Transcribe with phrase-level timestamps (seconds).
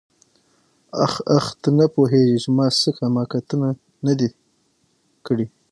[1.03, 3.69] آخ آخ ته نه پوهېږې چې ما څه حماقتونه
[4.05, 4.29] نه دي
[5.25, 5.45] کړي.